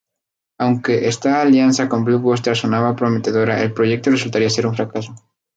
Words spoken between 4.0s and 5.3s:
resultaría ser un fracaso.